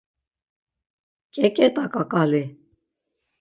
Ǩeǩet̆a 1.33 1.85
ǩaǩali. 1.93 2.43